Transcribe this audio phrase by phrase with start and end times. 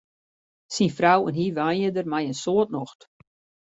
[0.73, 2.99] Syn frou en hy wenje dêr mei in soad nocht.